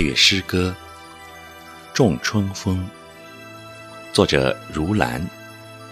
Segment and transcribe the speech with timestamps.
[0.00, 0.74] 配乐诗歌
[1.94, 2.88] 《仲春风》，
[4.14, 5.22] 作者如兰，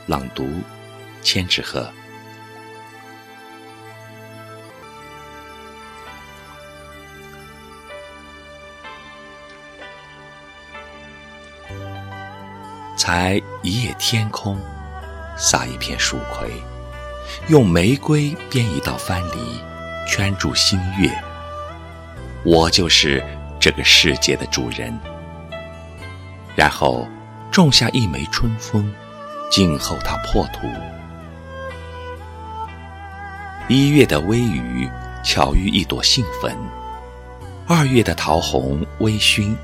[0.07, 0.49] 朗读
[1.21, 1.87] 千纸鹤。
[12.97, 14.59] 采一叶天空，
[15.37, 16.51] 撒一片蜀葵，
[17.49, 19.61] 用玫瑰编一道藩篱，
[20.09, 21.11] 圈住星月。
[22.43, 23.23] 我就是
[23.61, 24.99] 这个世界的主人。
[26.57, 27.07] 然后
[27.51, 28.93] 种下一枚春风，
[29.51, 30.67] 静候它破土。
[33.69, 34.89] 一月的微雨
[35.23, 36.57] 巧遇一朵杏粉，
[37.67, 39.55] 二月的桃红微醺，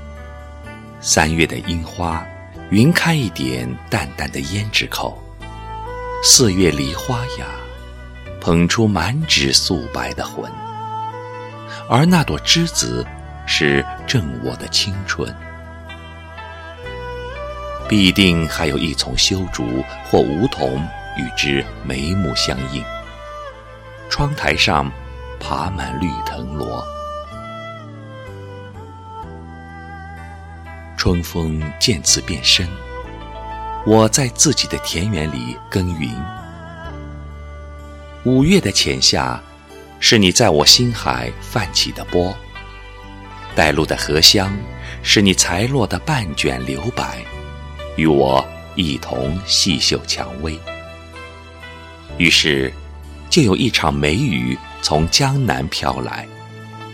[1.01, 2.23] 三月的樱花
[2.69, 5.21] 晕开一点淡淡的胭脂口，
[6.23, 7.47] 四月梨花呀，
[8.39, 10.49] 捧出满纸素白的魂。
[11.89, 13.05] 而那朵栀子，
[13.45, 15.33] 是正我的青春。
[17.87, 20.83] 必定还有一丛修竹或梧桐
[21.17, 22.83] 与之眉目相应。
[24.09, 24.91] 窗台上
[25.39, 26.83] 爬满绿藤萝。
[30.97, 32.67] 春风渐次变深，
[33.85, 36.09] 我在自己的田园里耕耘。
[38.23, 39.39] 五月的浅夏。
[39.97, 42.35] 是你在我心海泛起的波，
[43.55, 44.51] 带露的荷香，
[45.01, 47.23] 是你裁落的半卷留白，
[47.95, 50.59] 与我一同细嗅蔷薇。
[52.17, 52.71] 于是，
[53.29, 56.27] 就有一场梅雨从江南飘来，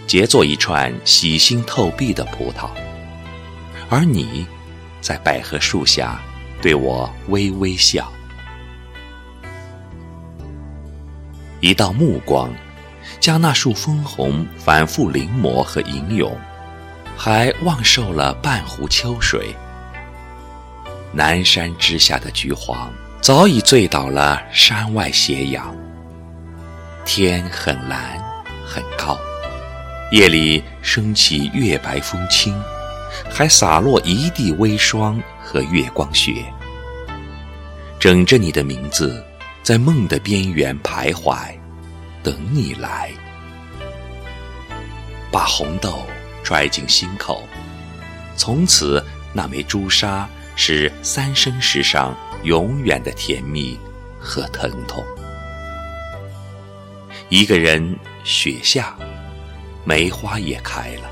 [0.06, 2.70] 结作一串洗心透壁的葡萄，
[3.89, 4.45] 而你，
[5.02, 6.22] 在百合树下
[6.62, 8.12] 对我微微笑，
[11.59, 12.54] 一道目光。
[13.20, 16.36] 将那束枫红反复临摹和吟咏，
[17.23, 19.55] 还忘受了半壶秋水。
[21.11, 25.71] 南山之下的橘黄早已醉倒了山外斜阳。
[27.05, 28.20] 天很蓝
[28.65, 29.15] 很高，
[30.11, 32.59] 夜里升起月白风清，
[33.30, 36.43] 还洒落一地微霜和月光雪。
[37.99, 39.23] 枕着你的名字，
[39.61, 41.38] 在梦的边缘徘徊。
[42.23, 43.11] 等你来，
[45.32, 46.02] 把红豆
[46.43, 47.47] 揣进心口，
[48.35, 49.03] 从此
[49.33, 53.79] 那枚朱砂是三生石上永远的甜蜜
[54.19, 55.03] 和疼痛。
[57.29, 58.95] 一个人雪下，
[59.85, 61.09] 梅花也开了。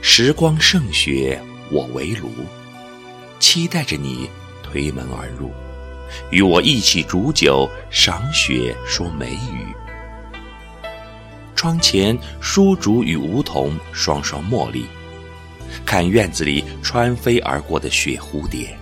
[0.00, 2.30] 时光盛雪，我为炉，
[3.38, 4.30] 期待着你
[4.62, 5.52] 推门而入。
[6.30, 9.66] 与我一起煮酒赏雪说梅雨，
[11.58, 14.86] 窗前书竹与梧桐双双茉莉，
[15.84, 18.78] 看院子里穿飞而过的雪蝴蝶。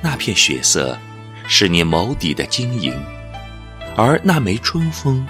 [0.00, 0.96] 那片雪色，
[1.48, 2.94] 是你眸底的晶莹，
[3.96, 5.26] 而那枚春风，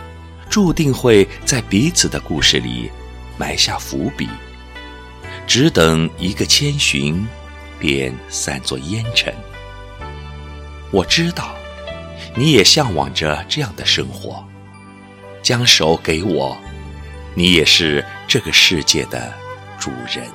[0.50, 2.90] 注定会在彼此的故事里
[3.38, 4.28] 埋下伏笔，
[5.46, 7.26] 只等一个千寻，
[7.78, 9.34] 便散作烟尘。
[10.90, 11.56] 我知道，
[12.34, 14.46] 你也向往着这样的生活。
[15.46, 16.60] 将手给我，
[17.36, 19.32] 你也是这个世界的
[19.78, 20.26] 主人。